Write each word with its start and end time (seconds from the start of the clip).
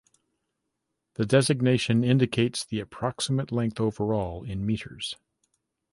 The 1.13 1.27
designation 1.27 2.03
indicates 2.03 2.65
the 2.65 2.79
approximate 2.79 3.51
length 3.51 3.79
overall 3.79 4.41
in 4.43 4.65
meters. 4.65 5.15